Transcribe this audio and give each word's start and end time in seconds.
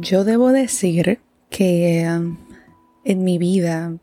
Yo 0.00 0.24
debo 0.24 0.52
decir 0.52 1.20
que 1.48 2.06
um, 2.06 2.36
en 3.04 3.24
mi 3.24 3.38
vida 3.38 3.96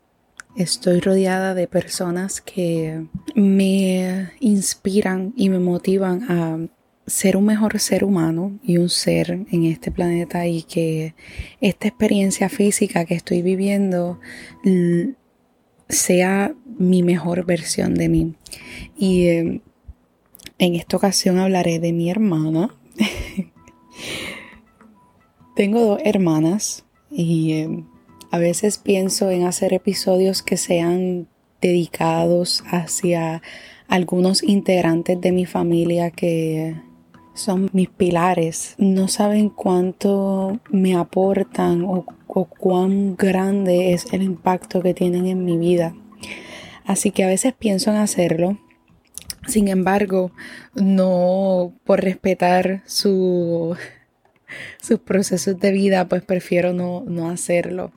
estoy 0.56 0.98
rodeada 0.98 1.54
de 1.54 1.68
personas 1.68 2.40
que 2.40 3.06
me 3.36 4.32
inspiran 4.40 5.32
y 5.36 5.50
me 5.50 5.60
motivan 5.60 6.24
a 6.30 6.58
ser 7.06 7.36
un 7.36 7.44
mejor 7.44 7.78
ser 7.78 8.02
humano 8.02 8.58
y 8.64 8.78
un 8.78 8.88
ser 8.88 9.46
en 9.52 9.64
este 9.64 9.92
planeta 9.92 10.48
y 10.48 10.62
que 10.62 11.14
esta 11.60 11.86
experiencia 11.86 12.48
física 12.48 13.04
que 13.04 13.14
estoy 13.14 13.42
viviendo 13.42 14.18
sea 15.88 16.54
mi 16.76 17.04
mejor 17.04 17.44
versión 17.46 17.94
de 17.94 18.08
mí. 18.08 18.34
Y 18.98 19.28
em, 19.28 19.60
en 20.58 20.74
esta 20.74 20.96
ocasión 20.96 21.38
hablaré 21.38 21.78
de 21.78 21.92
mi 21.92 22.10
hermana. 22.10 22.74
Tengo 25.54 25.80
dos 25.80 26.00
hermanas 26.04 26.84
y 27.10 27.52
em, 27.52 27.84
a 28.32 28.38
veces 28.38 28.78
pienso 28.78 29.30
en 29.30 29.44
hacer 29.44 29.72
episodios 29.72 30.42
que 30.42 30.56
sean 30.56 31.28
dedicados 31.60 32.64
hacia 32.66 33.40
algunos 33.86 34.42
integrantes 34.42 35.20
de 35.20 35.30
mi 35.30 35.46
familia 35.46 36.10
que 36.10 36.74
son 37.34 37.70
mis 37.72 37.88
pilares. 37.88 38.74
No 38.78 39.06
saben 39.06 39.48
cuánto 39.48 40.58
me 40.70 40.96
aportan 40.96 41.84
o, 41.84 42.04
cuán 42.26 43.14
grande 43.14 43.92
es 43.92 44.12
el 44.12 44.22
impacto 44.22 44.82
que 44.82 44.92
tienen 44.92 45.26
en 45.26 45.44
mi 45.44 45.56
vida. 45.56 45.94
Así 46.84 47.12
que 47.12 47.22
a 47.22 47.28
veces 47.28 47.54
pienso 47.56 47.92
en 47.92 47.98
hacerlo. 47.98 48.58
Sin 49.46 49.68
embargo, 49.68 50.32
no 50.74 51.72
por 51.84 52.02
respetar 52.02 52.82
su, 52.86 53.76
sus 54.80 55.00
procesos 55.00 55.58
de 55.58 55.72
vida, 55.72 56.08
pues 56.08 56.22
prefiero 56.22 56.72
no, 56.72 57.30
hacerlo. 57.30 57.92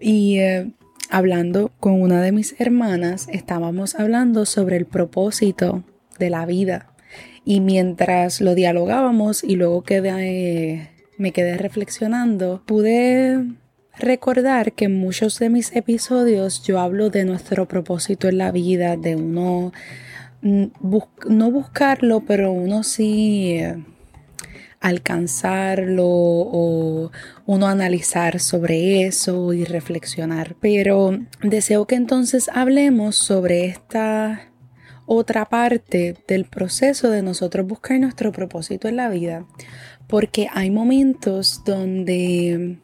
Y 0.00 0.38
eh, 0.38 0.70
hablando 1.10 1.72
con 1.80 2.00
una 2.00 2.22
de 2.22 2.32
mis 2.32 2.54
hermanas, 2.60 3.28
estábamos 3.32 3.94
hablando 3.94 4.46
sobre 4.46 4.76
el 4.76 4.86
propósito 4.86 5.84
de 6.18 6.30
la 6.30 6.46
vida. 6.46 6.92
Y 7.44 7.60
mientras 7.60 8.40
lo 8.40 8.54
dialogábamos 8.54 9.44
y 9.44 9.56
luego 9.56 9.82
quedé, 9.82 10.90
me 11.16 11.32
quedé 11.32 11.56
reflexionando, 11.56 12.62
pude 12.66 13.44
recordar 13.98 14.72
que 14.72 14.86
en 14.86 14.98
muchos 14.98 15.38
de 15.38 15.48
mis 15.48 15.74
episodios 15.74 16.62
yo 16.64 16.80
hablo 16.80 17.08
de 17.10 17.24
nuestro 17.24 17.66
propósito 17.66 18.28
en 18.28 18.38
la 18.38 18.50
vida, 18.50 18.96
de 18.96 19.16
uno 19.16 19.72
no 20.42 21.50
buscarlo, 21.50 22.20
pero 22.20 22.52
uno 22.52 22.82
sí 22.82 23.58
alcanzarlo 24.80 26.06
o 26.06 27.10
uno 27.46 27.66
analizar 27.66 28.40
sobre 28.40 29.06
eso 29.06 29.52
y 29.52 29.64
reflexionar. 29.64 30.56
Pero 30.60 31.18
deseo 31.42 31.86
que 31.86 31.96
entonces 31.96 32.50
hablemos 32.52 33.16
sobre 33.16 33.66
esta 33.66 34.50
otra 35.06 35.44
parte 35.44 36.16
del 36.26 36.44
proceso 36.44 37.10
de 37.10 37.22
nosotros 37.22 37.66
buscar 37.66 37.98
nuestro 38.00 38.32
propósito 38.32 38.88
en 38.88 38.96
la 38.96 39.08
vida, 39.08 39.46
porque 40.08 40.48
hay 40.52 40.70
momentos 40.70 41.62
donde 41.64 42.78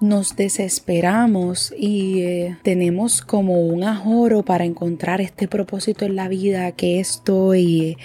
nos 0.00 0.34
desesperamos 0.34 1.72
y 1.76 2.22
eh, 2.22 2.56
tenemos 2.62 3.22
como 3.22 3.60
un 3.60 3.84
ajoro 3.84 4.42
para 4.42 4.64
encontrar 4.64 5.20
este 5.20 5.46
propósito 5.46 6.04
en 6.04 6.16
la 6.16 6.28
vida, 6.28 6.72
que 6.72 6.98
estoy, 6.98 7.96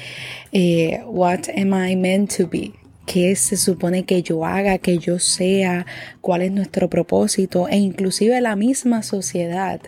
eh, 0.52 1.02
what 1.08 1.50
am 1.56 1.74
I 1.74 1.96
meant 1.96 2.38
to 2.38 2.48
be, 2.48 2.74
qué 3.08 3.36
se 3.38 3.56
supone 3.56 4.04
que 4.04 4.22
yo 4.22 4.46
haga, 4.46 4.78
que 4.78 5.00
yo 5.00 5.18
sea, 5.18 5.88
cuál 6.22 6.42
es 6.42 6.52
nuestro 6.52 6.90
propósito 6.90 7.68
e 7.70 7.78
inclusive 7.78 8.40
la 8.42 8.56
misma 8.56 9.02
sociedad 9.02 9.80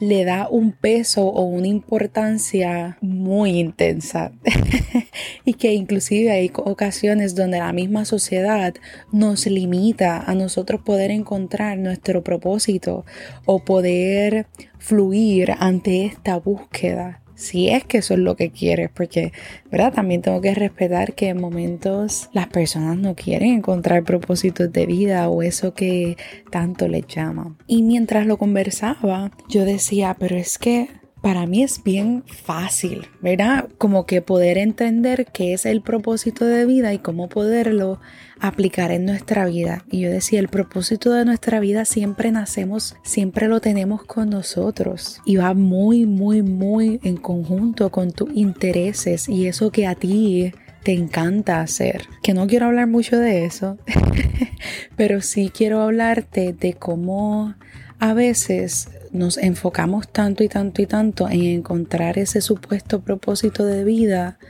le 0.00 0.24
da 0.24 0.48
un 0.48 0.72
peso 0.72 1.26
o 1.26 1.44
una 1.44 1.68
importancia 1.68 2.98
muy 3.00 3.60
intensa. 3.60 4.32
Y 5.44 5.54
que 5.54 5.72
inclusive 5.72 6.30
hay 6.30 6.50
ocasiones 6.54 7.34
donde 7.34 7.58
la 7.58 7.72
misma 7.72 8.04
sociedad 8.04 8.74
nos 9.10 9.44
limita 9.46 10.18
a 10.18 10.34
nosotros 10.34 10.80
poder 10.82 11.10
encontrar 11.10 11.78
nuestro 11.78 12.22
propósito 12.22 13.04
o 13.44 13.58
poder 13.58 14.46
fluir 14.78 15.52
ante 15.58 16.06
esta 16.06 16.36
búsqueda 16.38 17.21
si 17.42 17.68
es 17.68 17.84
que 17.84 17.98
eso 17.98 18.14
es 18.14 18.20
lo 18.20 18.36
que 18.36 18.50
quieres, 18.50 18.90
porque, 18.90 19.32
¿verdad? 19.70 19.92
También 19.92 20.22
tengo 20.22 20.40
que 20.40 20.54
respetar 20.54 21.14
que 21.14 21.28
en 21.28 21.40
momentos 21.40 22.30
las 22.32 22.46
personas 22.46 22.96
no 22.96 23.14
quieren 23.14 23.52
encontrar 23.52 24.04
propósitos 24.04 24.72
de 24.72 24.86
vida 24.86 25.28
o 25.28 25.42
eso 25.42 25.74
que 25.74 26.16
tanto 26.50 26.88
les 26.88 27.06
llama. 27.06 27.56
Y 27.66 27.82
mientras 27.82 28.26
lo 28.26 28.38
conversaba, 28.38 29.30
yo 29.48 29.64
decía, 29.64 30.16
pero 30.18 30.36
es 30.36 30.58
que 30.58 30.88
para 31.22 31.46
mí 31.46 31.62
es 31.62 31.82
bien 31.84 32.24
fácil, 32.26 33.06
¿verdad? 33.20 33.68
Como 33.78 34.06
que 34.06 34.20
poder 34.22 34.58
entender 34.58 35.26
qué 35.32 35.54
es 35.54 35.64
el 35.66 35.80
propósito 35.80 36.44
de 36.44 36.66
vida 36.66 36.92
y 36.92 36.98
cómo 36.98 37.28
poderlo 37.28 38.00
aplicar 38.40 38.90
en 38.90 39.06
nuestra 39.06 39.46
vida. 39.46 39.84
Y 39.88 40.00
yo 40.00 40.10
decía, 40.10 40.40
el 40.40 40.48
propósito 40.48 41.12
de 41.12 41.24
nuestra 41.24 41.60
vida 41.60 41.84
siempre 41.84 42.32
nacemos, 42.32 42.96
siempre 43.04 43.46
lo 43.46 43.60
tenemos 43.60 44.02
con 44.02 44.30
nosotros 44.30 45.20
y 45.24 45.36
va 45.36 45.54
muy, 45.54 46.06
muy, 46.06 46.42
muy 46.42 46.98
en 47.04 47.16
conjunto 47.16 47.90
con 47.90 48.10
tus 48.10 48.30
intereses 48.34 49.28
y 49.28 49.46
eso 49.46 49.70
que 49.70 49.86
a 49.86 49.94
ti 49.94 50.52
te 50.82 50.92
encanta 50.92 51.60
hacer. 51.60 52.08
Que 52.24 52.34
no 52.34 52.48
quiero 52.48 52.66
hablar 52.66 52.88
mucho 52.88 53.16
de 53.16 53.44
eso, 53.44 53.78
pero 54.96 55.20
sí 55.20 55.52
quiero 55.54 55.82
hablarte 55.82 56.52
de 56.52 56.74
cómo 56.74 57.54
a 58.02 58.14
veces 58.14 58.88
nos 59.12 59.38
enfocamos 59.38 60.08
tanto 60.08 60.42
y 60.42 60.48
tanto 60.48 60.82
y 60.82 60.86
tanto 60.86 61.28
en 61.28 61.42
encontrar 61.42 62.18
ese 62.18 62.40
supuesto 62.40 63.00
propósito 63.00 63.64
de 63.64 63.84
vida 63.84 64.40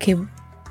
que 0.00 0.18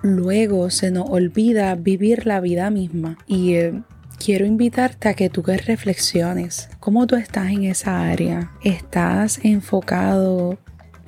luego 0.01 0.69
se 0.69 0.91
nos 0.91 1.09
olvida 1.09 1.73
vivir 1.75 2.27
la 2.27 2.41
vida 2.41 2.69
misma. 2.69 3.17
Y 3.27 3.53
eh, 3.53 3.81
quiero 4.19 4.45
invitarte 4.45 5.07
a 5.07 5.13
que 5.13 5.29
tú 5.29 5.41
reflexiones 5.41 6.67
cómo 6.81 7.07
tú 7.07 7.15
estás 7.15 7.49
en 7.49 7.63
esa 7.63 8.01
área. 8.09 8.51
¿Estás 8.61 9.39
enfocado 9.43 10.59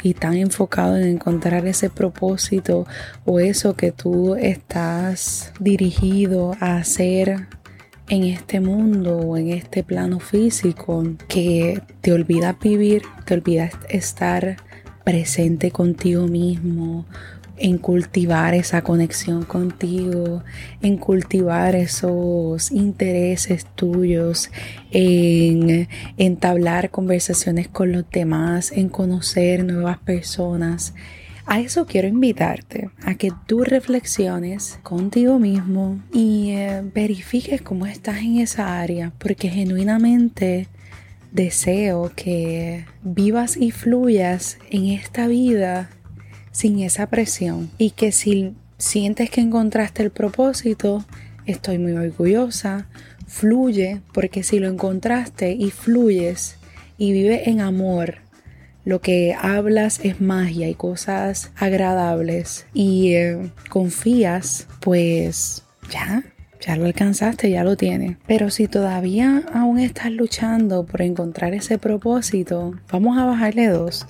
y 0.01 0.13
tan 0.13 0.35
enfocado 0.35 0.95
en 0.95 1.05
encontrar 1.05 1.67
ese 1.67 1.89
propósito 1.89 2.87
o 3.25 3.41
eso 3.41 3.75
que 3.75 3.91
tú 3.91 4.35
estás 4.35 5.51
dirigido 5.59 6.55
a 6.61 6.77
hacer 6.77 7.49
en 8.09 8.23
este 8.23 8.59
mundo 8.59 9.17
o 9.17 9.37
en 9.37 9.51
este 9.51 9.83
plano 9.83 10.19
físico 10.19 11.03
que 11.27 11.81
te 12.01 12.11
olvidas 12.11 12.59
vivir, 12.59 13.03
te 13.25 13.35
olvidas 13.35 13.73
estar 13.87 14.57
presente 15.03 15.71
contigo 15.71 16.27
mismo, 16.27 17.05
en 17.59 17.77
cultivar 17.77 18.53
esa 18.53 18.81
conexión 18.81 19.43
contigo, 19.43 20.43
en 20.81 20.97
cultivar 20.97 21.75
esos 21.75 22.71
intereses 22.71 23.65
tuyos, 23.75 24.49
en 24.91 25.87
entablar 26.17 26.89
conversaciones 26.89 27.67
con 27.67 27.91
los 27.91 28.09
demás, 28.09 28.71
en 28.71 28.89
conocer 28.89 29.65
nuevas 29.65 29.99
personas 29.99 30.93
a 31.49 31.59
eso 31.59 31.87
quiero 31.87 32.07
invitarte, 32.07 32.91
a 33.01 33.15
que 33.15 33.31
tú 33.47 33.63
reflexiones 33.63 34.79
contigo 34.83 35.39
mismo 35.39 35.99
y 36.13 36.51
eh, 36.51 36.83
verifiques 36.93 37.63
cómo 37.63 37.87
estás 37.87 38.19
en 38.19 38.37
esa 38.37 38.79
área, 38.79 39.11
porque 39.17 39.49
genuinamente 39.49 40.67
deseo 41.31 42.11
que 42.15 42.85
vivas 43.01 43.57
y 43.57 43.71
fluyas 43.71 44.59
en 44.69 44.89
esta 44.89 45.27
vida 45.27 45.89
sin 46.51 46.81
esa 46.81 47.07
presión 47.07 47.71
y 47.79 47.91
que 47.91 48.11
si 48.11 48.53
sientes 48.77 49.31
que 49.31 49.41
encontraste 49.41 50.03
el 50.03 50.11
propósito, 50.11 51.03
estoy 51.47 51.79
muy 51.79 51.93
orgullosa, 51.93 52.87
fluye, 53.25 54.01
porque 54.13 54.43
si 54.43 54.59
lo 54.59 54.67
encontraste 54.67 55.53
y 55.53 55.71
fluyes 55.71 56.57
y 56.99 57.11
vive 57.11 57.49
en 57.49 57.59
amor, 57.61 58.28
lo 58.89 59.01
que 59.01 59.35
hablas 59.39 59.99
es 60.03 60.19
magia 60.19 60.67
y 60.67 60.73
cosas 60.73 61.51
agradables 61.55 62.65
y 62.73 63.13
eh, 63.13 63.51
confías, 63.69 64.67
pues 64.79 65.63
ya, 65.91 66.23
ya 66.59 66.75
lo 66.75 66.85
alcanzaste, 66.85 67.51
ya 67.51 67.63
lo 67.63 67.77
tienes. 67.77 68.17
Pero 68.25 68.49
si 68.49 68.67
todavía 68.67 69.43
aún 69.53 69.77
estás 69.77 70.11
luchando 70.11 70.87
por 70.87 71.03
encontrar 71.03 71.53
ese 71.53 71.77
propósito, 71.77 72.73
vamos 72.91 73.19
a 73.19 73.25
bajarle 73.25 73.67
dos. 73.67 74.07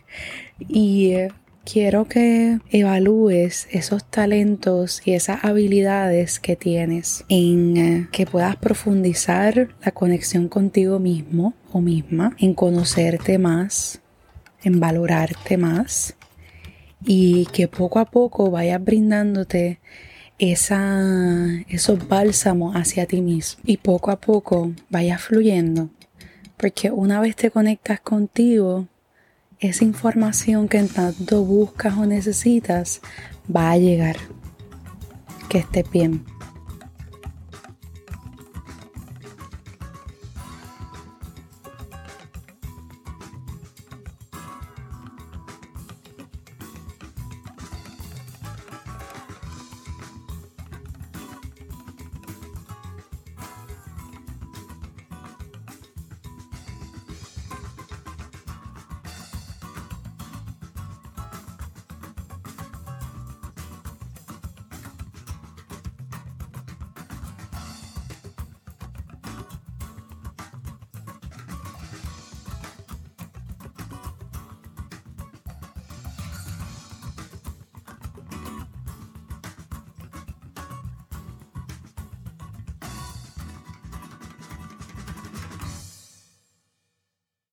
y 0.58 1.12
eh, 1.12 1.32
quiero 1.64 2.04
que 2.04 2.58
evalúes 2.70 3.68
esos 3.70 4.04
talentos 4.04 5.00
y 5.04 5.12
esas 5.12 5.44
habilidades 5.44 6.40
que 6.40 6.56
tienes 6.56 7.24
en 7.30 7.76
eh, 7.76 8.08
que 8.12 8.26
puedas 8.26 8.56
profundizar 8.56 9.68
la 9.82 9.92
conexión 9.92 10.48
contigo 10.48 10.98
mismo 10.98 11.54
o 11.72 11.80
misma, 11.80 12.36
en 12.38 12.54
conocerte 12.54 13.38
más, 13.38 13.99
en 14.62 14.80
valorarte 14.80 15.56
más 15.56 16.16
y 17.04 17.46
que 17.46 17.68
poco 17.68 17.98
a 17.98 18.04
poco 18.04 18.50
vayas 18.50 18.82
brindándote 18.84 19.80
esa, 20.38 21.02
esos 21.68 22.08
bálsamos 22.08 22.74
hacia 22.74 23.06
ti 23.06 23.20
mismo 23.20 23.62
y 23.64 23.76
poco 23.76 24.10
a 24.10 24.20
poco 24.20 24.72
vaya 24.88 25.18
fluyendo. 25.18 25.90
Porque 26.56 26.90
una 26.90 27.20
vez 27.20 27.36
te 27.36 27.50
conectas 27.50 28.00
contigo, 28.00 28.86
esa 29.58 29.84
información 29.84 30.68
que 30.68 30.82
tanto 30.84 31.44
buscas 31.44 31.96
o 31.96 32.06
necesitas 32.06 33.00
va 33.54 33.70
a 33.70 33.78
llegar. 33.78 34.16
Que 35.48 35.58
estés 35.58 35.90
bien. 35.90 36.24